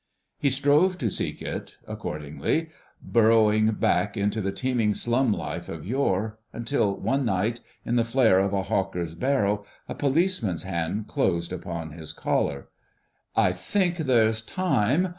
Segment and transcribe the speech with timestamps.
[0.39, 2.69] He strove to seek it, accordingly,
[3.03, 8.39] burrowing back into the teeming slum life of yore, until one night, in the flare
[8.39, 12.69] of a hawker's barrow, a policeman's hand closed upon his collar."...
[13.35, 15.09] I think there's time.